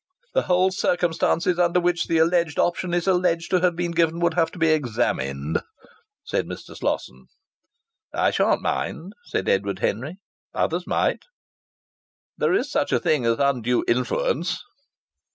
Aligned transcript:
"The 0.33 0.41
whole 0.49 0.71
circumstances 0.71 1.59
under 1.59 1.79
which 1.79 2.07
the 2.07 2.17
alleged 2.17 2.57
option 2.57 2.91
is 2.91 3.05
alleged 3.05 3.51
to 3.51 3.59
have 3.61 3.75
been 3.75 3.91
given 3.91 4.19
would 4.19 4.33
have 4.33 4.49
to 4.53 4.57
be 4.57 4.71
examined," 4.71 5.61
said 6.23 6.47
Mr. 6.47 6.75
Slosson. 6.75 7.27
"I 8.11 8.31
shan't 8.31 8.63
mind," 8.63 9.13
said 9.25 9.47
Edward 9.47 9.77
Henry. 9.77 10.17
"Others 10.55 10.87
might." 10.87 11.25
"There 12.35 12.51
is 12.51 12.71
such 12.71 12.91
a 12.91 12.99
thing 12.99 13.27
as 13.27 13.37
undue 13.37 13.85
influence." 13.87 14.57